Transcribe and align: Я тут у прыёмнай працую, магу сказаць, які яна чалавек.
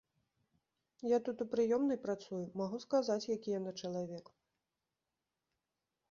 Я 1.09 1.17
тут 1.25 1.41
у 1.43 1.45
прыёмнай 1.51 1.99
працую, 2.05 2.39
магу 2.61 2.79
сказаць, 2.85 3.29
які 3.35 3.49
яна 3.59 3.73
чалавек. 3.83 4.31